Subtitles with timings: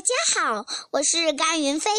[0.00, 1.90] 大家好，我是甘云飞。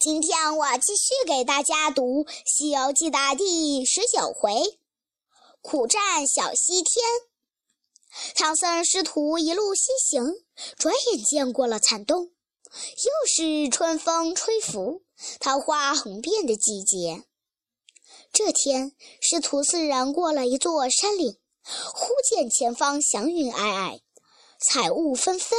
[0.00, 4.78] 今天我继续给大家读《西游记》的第十九回
[5.60, 7.04] “苦战小西天”。
[8.36, 10.36] 唐僧师徒一路西行，
[10.78, 15.02] 转眼间过了残冬，又是春风吹拂、
[15.40, 17.24] 桃花红遍的季节。
[18.32, 21.40] 这天，师徒四人过了一座山岭，
[21.92, 24.00] 忽见前方祥云霭霭，
[24.60, 25.58] 彩雾纷纷。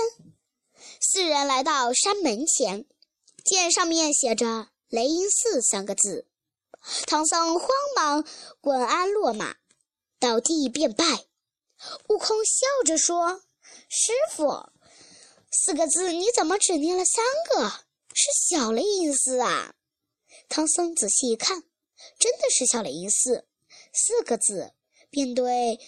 [1.09, 2.85] 四人来到山门前，
[3.45, 6.27] 见上面写着“雷音寺”三个字。
[7.05, 8.27] 唐僧慌忙
[8.59, 9.55] 滚鞍落马，
[10.19, 11.05] 倒地便拜。
[12.09, 13.43] 悟空笑着说
[13.87, 14.69] ：“师傅，
[15.49, 17.69] 四个字你怎么只念了三个？
[18.13, 19.75] 是小雷音寺啊！”
[20.49, 21.63] 唐僧仔细一看，
[22.19, 23.47] 真的是小雷音寺，
[23.93, 24.73] 四个字，
[25.09, 25.79] 便对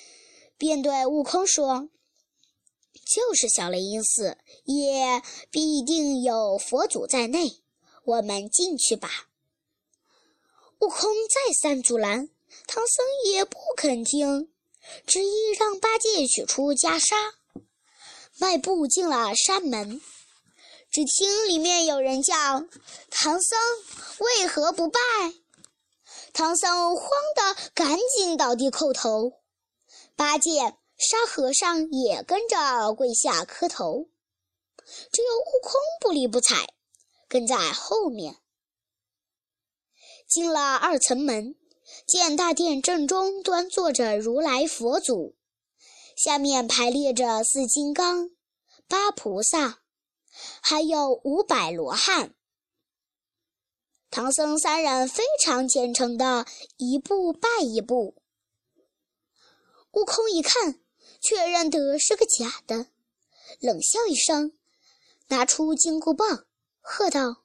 [0.58, 1.90] 便对悟空说。
[3.10, 7.64] 就是小雷音寺，也必定有佛祖在内。
[8.04, 9.10] 我们进去吧。
[10.80, 12.30] 悟空再三阻拦，
[12.68, 14.52] 唐僧也不肯听，
[15.08, 17.16] 执意让八戒取出袈裟，
[18.38, 20.00] 迈步进了山门。
[20.92, 22.34] 只听里面有人叫
[23.10, 23.60] ：“唐僧
[24.20, 25.00] 为何不拜？”
[26.32, 29.34] 唐僧慌得赶紧倒地叩头。
[30.16, 30.76] 八戒。
[31.00, 34.10] 沙和尚也跟着跪下磕头，
[35.14, 36.74] 只有悟空不理不睬，
[37.30, 38.36] 跟在后面。
[40.28, 41.56] 进了二层门，
[42.06, 45.38] 见大殿正中端坐着如来佛祖，
[46.18, 48.32] 下面排列着四金刚、
[48.86, 49.80] 八菩萨，
[50.62, 52.36] 还有五百罗汉。
[54.12, 58.22] 唐僧三人非常虔诚的一步拜一步。
[59.94, 60.82] 悟空一看。
[61.22, 62.88] 却认得是个假的，
[63.60, 64.54] 冷笑一声，
[65.28, 66.46] 拿出金箍棒，
[66.82, 67.44] 喝道：“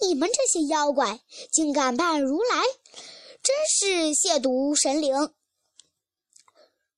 [0.00, 1.20] 你们这些妖怪，
[1.52, 2.62] 竟敢扮如来，
[3.42, 5.34] 真是亵渎神灵！”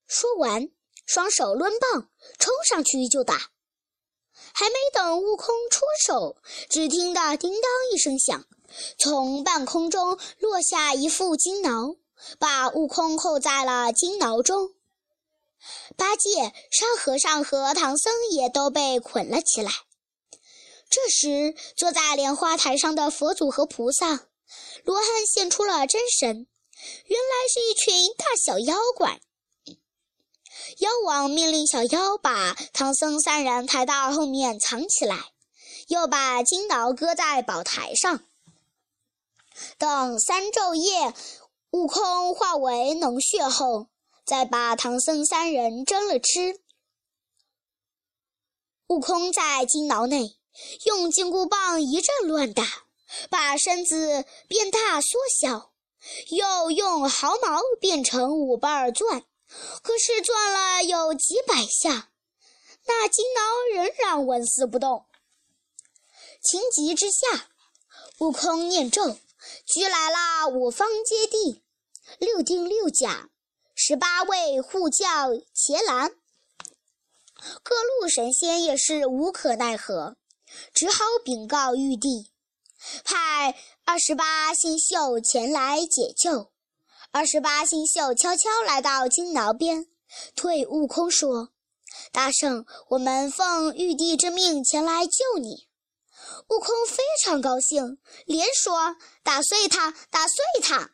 [0.07, 0.71] 说完，
[1.05, 3.51] 双手抡棒，冲上去就打。
[4.53, 6.37] 还没等悟空出手，
[6.71, 8.47] 只听得叮当一声响，
[8.99, 11.97] 从半空中落下一副金挠，
[12.39, 14.76] 把悟空扣在了金挠中。
[15.97, 19.71] 八戒、沙和尚和唐僧也都被捆了起来。
[20.89, 24.29] 这时，坐在莲花台上的佛祖和菩萨、
[24.85, 26.47] 罗汉现出了真神，
[27.07, 29.21] 原来是一群大小妖怪。
[30.79, 35.33] 妖王命令小妖把唐僧三人抬到后面藏起来，
[35.89, 38.25] 又把金挠搁在宝台上。
[39.79, 41.15] 等三昼夜，
[41.71, 43.89] 悟空化为脓血后。
[44.27, 46.61] 再把唐僧三人蒸了吃。
[48.89, 50.37] 悟空在金牢内
[50.85, 52.65] 用金箍棒一阵乱打，
[53.31, 55.73] 把身子变大缩小，
[56.31, 59.25] 又用毫毛变成五瓣钻，
[59.83, 62.11] 可是钻了有几百下，
[62.87, 63.41] 那金挠
[63.75, 65.07] 仍然纹丝不动。
[66.43, 67.49] 情急之下，
[68.19, 69.17] 悟空念咒，
[69.67, 71.61] 拘来了五方揭谛、
[72.19, 73.31] 六丁六甲。
[73.79, 76.11] 十八位护教伽蓝，
[77.63, 80.17] 各路神仙也是无可奈何，
[80.73, 82.33] 只好禀告玉帝，
[83.05, 83.55] 派
[83.85, 86.51] 二十八星宿前来解救。
[87.11, 89.87] 二十八星宿悄悄来到金牢边，
[90.35, 91.51] 对悟空说
[92.11, 95.69] ：“大圣，我们奉玉帝之命前来救你。”
[96.49, 100.93] 悟空非常高兴，连说：“打碎他，打碎他！”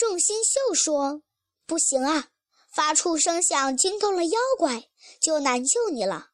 [0.00, 1.20] 众星宿说
[1.68, 2.30] ：“不行啊，
[2.72, 4.88] 发出声响惊动了妖怪，
[5.20, 6.30] 就难救你了。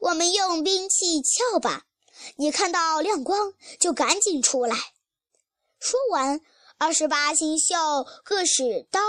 [0.00, 1.86] 我们用兵器撬吧，
[2.36, 4.76] 你看到亮光就赶紧出来。”
[5.80, 6.42] 说完，
[6.76, 7.74] 二十八星宿
[8.22, 9.00] 各使刀、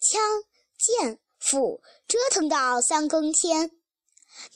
[0.00, 0.20] 枪、
[0.76, 3.70] 剑、斧，折腾到三更天，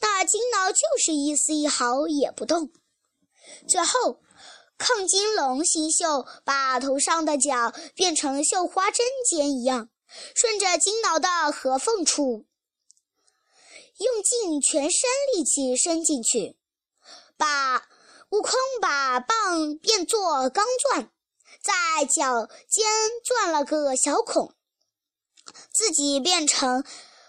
[0.01, 2.73] 那金挠就是一丝一毫也不动。
[3.69, 4.21] 最后。
[4.81, 9.91] 亢金龙星宿把头上的角变成绣花针尖一样，
[10.35, 12.47] 顺着金挠的合缝处，
[13.99, 16.57] 用尽全身力气伸进去，
[17.37, 17.87] 把
[18.31, 21.13] 悟空把棒变作钢钻，
[21.63, 22.87] 在脚尖
[23.23, 24.55] 钻了个小孔，
[25.71, 26.83] 自己变成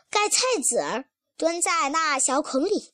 [0.10, 2.94] 盖菜籽儿，蹲在那小孔里。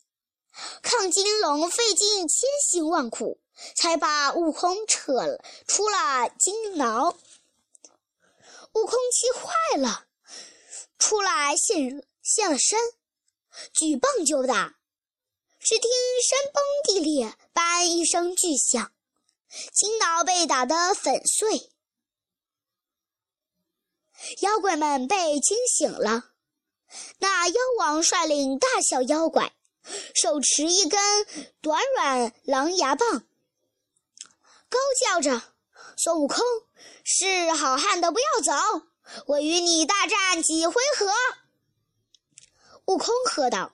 [0.82, 3.40] 亢金龙费尽千辛万苦。
[3.76, 5.14] 才把悟空扯
[5.68, 7.10] 出了金牢，
[8.74, 10.06] 悟空气坏了，
[11.00, 12.80] 出来现现了身，
[13.74, 14.76] 举棒就打。
[15.60, 15.90] 只听
[16.24, 18.94] 山崩地裂般一声巨响，
[19.74, 21.70] 金脑被打得粉碎。
[24.40, 26.32] 妖怪们被惊醒了。
[27.20, 29.54] 那妖王率领大小妖怪，
[30.16, 31.00] 手持一根
[31.60, 33.28] 短软狼牙棒，
[34.70, 35.42] 高叫着
[35.98, 36.44] ：“孙悟空，
[37.04, 38.52] 是好汉的不要走，
[39.28, 41.08] 我与你大战几回合。”
[42.86, 43.74] 悟空喝道：“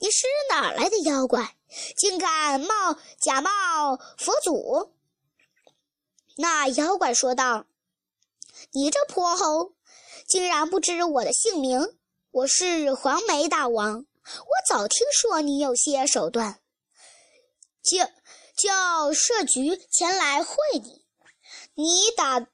[0.00, 1.56] 你是哪来的妖怪，
[1.96, 4.92] 竟敢冒假冒佛祖？”
[6.36, 7.66] 那妖怪说道
[8.72, 9.74] ：“你这泼猴，
[10.26, 11.96] 竟然不知我的姓名！
[12.30, 16.60] 我是黄眉大王，我早听说你有些手段，
[17.82, 17.98] 就
[18.58, 21.04] 就设局前来会你。
[21.74, 22.46] 你打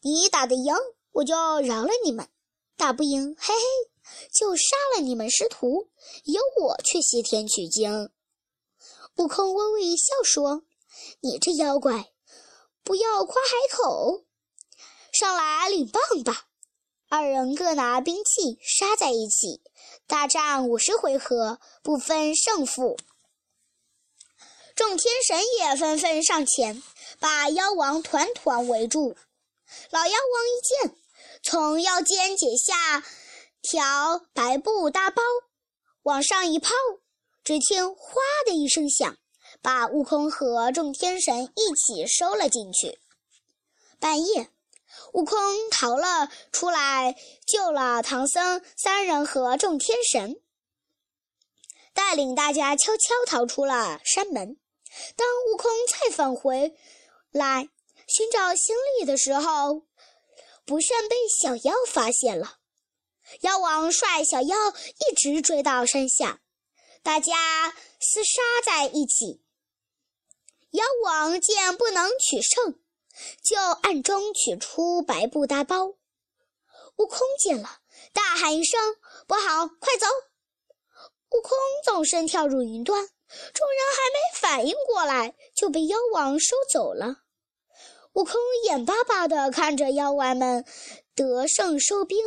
[0.00, 0.74] 你打得赢，
[1.12, 2.26] 我就饶了你们；
[2.76, 3.60] 打不赢，嘿嘿。”
[4.38, 5.88] 就杀了你们师徒，
[6.24, 8.10] 由我去西天取经。
[9.16, 10.62] 悟空微微一笑说
[11.22, 12.12] ：“你这妖怪，
[12.82, 14.24] 不要夸海口，
[15.10, 16.48] 上来领棒吧！”
[17.08, 19.62] 二人各拿兵器，杀在一起，
[20.06, 22.98] 大战五十回合，不分胜负。
[24.74, 26.82] 众天神也纷纷上前，
[27.20, 29.16] 把妖王团团围住。
[29.90, 30.96] 老妖王一见，
[31.42, 33.04] 从腰间解下。
[33.62, 35.22] 条白布大包，
[36.02, 36.72] 往上一抛，
[37.42, 39.16] 只听“哗”的一声响，
[39.62, 42.98] 把悟空和众天神一起收了进去。
[43.98, 44.50] 半夜，
[45.14, 45.38] 悟空
[45.70, 47.16] 逃了出来，
[47.46, 50.36] 救了唐僧三人和众天神，
[51.94, 54.58] 带领大家悄悄逃出了山门。
[55.16, 56.76] 当悟空再返回
[57.30, 57.68] 来
[58.06, 59.82] 寻找行李的时候，
[60.64, 62.58] 不慎被小妖发现了。
[63.40, 66.40] 妖王率小妖一直追到山下，
[67.02, 67.70] 大家
[68.00, 69.42] 厮杀在一起。
[70.70, 72.78] 妖王见不能取胜，
[73.42, 75.94] 就暗中取出白布大包。
[76.96, 77.80] 悟空见了，
[78.12, 78.96] 大喊一声
[79.26, 80.06] ：“不好，快走！”
[81.30, 83.08] 悟空纵身跳入云端，
[83.52, 87.22] 众人还没反应过来，就被妖王收走了。
[88.14, 90.64] 悟空眼巴巴地看着妖怪们
[91.14, 92.18] 得胜收兵。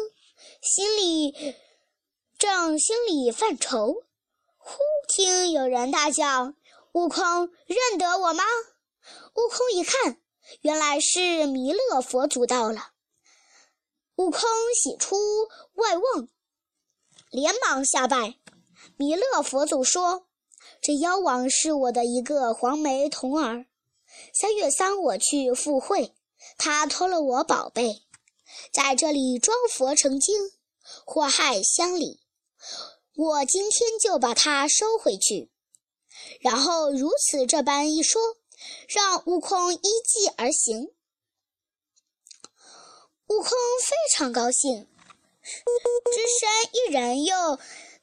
[0.62, 1.56] 心里
[2.38, 4.04] 正心里犯愁，
[4.58, 6.54] 忽听有人大叫
[6.94, 8.44] ：“悟空，认得我吗？”
[9.36, 10.20] 悟空一看，
[10.62, 12.92] 原来是弥勒佛祖到了。
[14.16, 14.42] 悟空
[14.74, 15.16] 喜出
[15.74, 16.28] 外望，
[17.30, 18.36] 连忙下拜。
[18.98, 20.27] 弥勒佛祖说
[20.82, 23.66] ：“这妖王是我的一个黄眉童儿，
[24.34, 26.14] 三月三我去赴会，
[26.58, 28.04] 他偷了我宝贝。”
[28.72, 30.52] 在这里装佛成精，
[31.06, 32.22] 祸害乡里。
[33.16, 35.52] 我今天就把他收回去。
[36.40, 38.22] 然后如此这般一说，
[38.88, 40.92] 让悟空依计而行。
[43.28, 43.52] 悟空
[43.84, 44.88] 非常高兴，
[45.44, 47.60] 只身一人又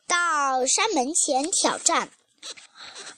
[0.07, 2.13] 到山门前挑战。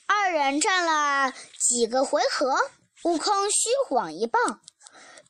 [0.06, 2.56] 二人战了几个回合，
[3.04, 4.60] 悟空虚晃一棒。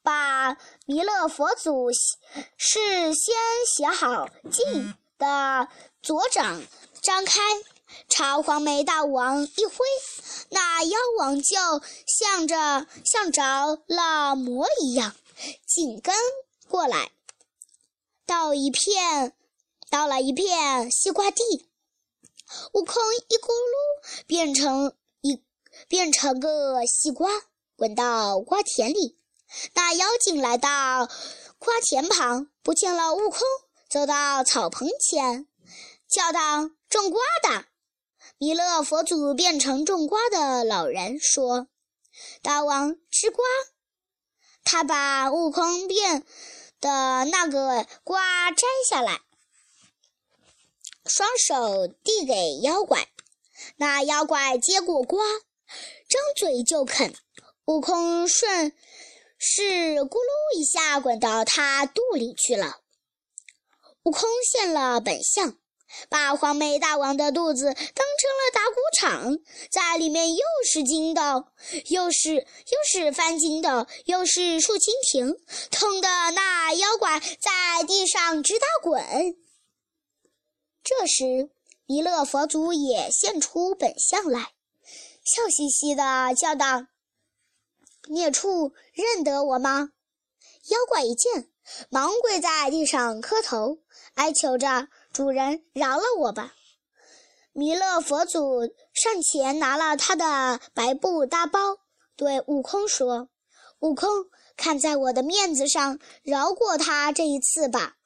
[0.02, 2.78] 把弥勒佛祖事
[3.12, 3.34] 先
[3.66, 5.66] 写好禁的
[6.00, 6.62] 左掌
[7.02, 7.40] 张开，
[8.08, 9.84] 朝黄眉大王一挥，
[10.50, 11.56] 那妖王就
[12.06, 15.16] 像着像着了魔一样，
[15.66, 16.14] 紧跟
[16.68, 17.10] 过来，
[18.24, 19.32] 到一片
[19.90, 21.68] 到了一片西瓜地，
[22.72, 25.42] 悟空一咕噜变成一
[25.88, 27.30] 变成个西瓜，
[27.76, 29.18] 滚到瓜田里。
[29.74, 31.08] 那妖精来到
[31.58, 33.40] 瓜田旁，不见了悟空，
[33.88, 35.46] 走到草棚前，
[36.08, 37.66] 叫道：“种瓜的！”
[38.38, 41.68] 弥勒佛祖变成种瓜的老人，说
[42.42, 43.44] ：“大王吃瓜。”
[44.64, 46.24] 他把悟空变
[46.80, 49.20] 的那个瓜摘下来，
[51.08, 53.08] 双手递给妖怪。
[53.76, 55.24] 那妖怪接过瓜，
[56.08, 57.14] 张嘴就啃。
[57.64, 58.72] 悟空顺。
[59.38, 59.62] 势
[59.96, 62.78] 咕噜一下滚到他肚里去了。
[64.04, 65.58] 悟空现了本相，
[66.08, 69.36] 把黄眉大王的肚子当成了打鼓场，
[69.70, 71.44] 在里面又是筋斗，
[71.88, 75.36] 又是又是翻筋斗，又是竖蜻蜓，
[75.70, 79.36] 痛得那妖怪在地上直打滚。
[80.88, 81.50] 这时，
[81.86, 84.52] 弥勒佛祖也现出本相来，
[85.24, 86.86] 笑嘻嘻的叫道。
[88.08, 89.90] 孽畜认得我吗？
[90.68, 91.50] 妖怪一见，
[91.90, 93.78] 忙跪在地上磕头，
[94.14, 96.54] 哀求着：“主人饶了我吧！”
[97.52, 98.60] 弥勒佛祖
[98.92, 101.58] 上前拿了他的白布大包，
[102.14, 103.28] 对悟空说
[103.82, 104.08] ：“悟空，
[104.56, 107.96] 看在我的面子上，饶过他这一次吧。”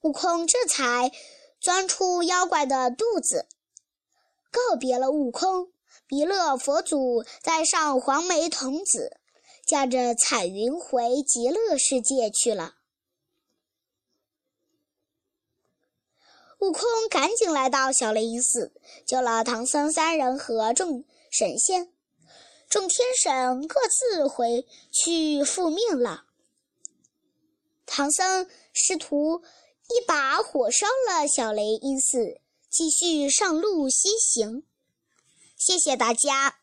[0.00, 1.12] 悟空这才
[1.60, 3.46] 钻出妖怪的肚子，
[4.50, 5.72] 告别了悟空。
[6.10, 9.18] 弥勒佛祖带上黄眉童子，
[9.66, 12.76] 驾着彩云回极乐世界去了。
[16.60, 18.72] 悟空赶紧来到小雷音寺，
[19.06, 21.92] 救了唐僧三人和众神仙。
[22.70, 26.24] 众天神各自回去复命了。
[27.86, 29.42] 唐僧师徒
[29.88, 34.64] 一把火烧了小雷音寺，继续上路西行。
[35.56, 36.58] 谢谢大家。